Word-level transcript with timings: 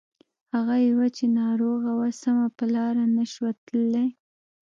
هغه 0.53 0.75
يوه 0.89 1.07
چې 1.17 1.25
ناروغه 1.41 1.91
وه 1.99 2.09
سمه 2.21 2.47
په 2.57 2.65
لاره 2.75 3.03
نه 3.15 3.23
شوه 3.33 3.51
تللای. 3.65 4.09